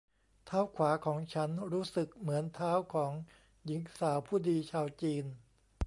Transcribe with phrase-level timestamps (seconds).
[0.45, 3.13] เท้าขวาของฉันรู้สึกเหมือนเท้าของ
[3.65, 5.25] หญิงสาวผู้ดีชาวจีน